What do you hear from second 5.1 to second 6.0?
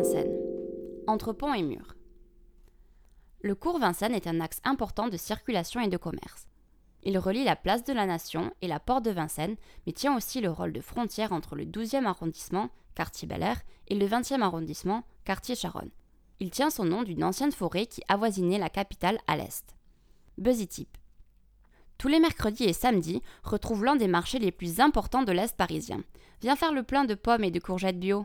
circulation et de